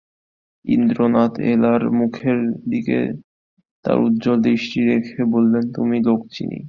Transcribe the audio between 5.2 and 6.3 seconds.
বললেন, আমি লোক